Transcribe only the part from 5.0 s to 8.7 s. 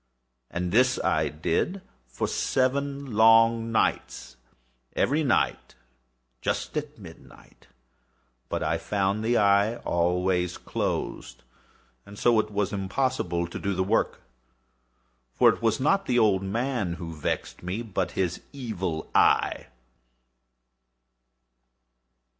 night just at midnight—but